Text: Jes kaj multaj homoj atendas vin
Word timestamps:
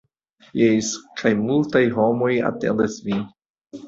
Jes 0.59 0.87
kaj 1.19 1.31
multaj 1.49 1.81
homoj 1.97 2.31
atendas 2.49 2.97
vin 3.11 3.21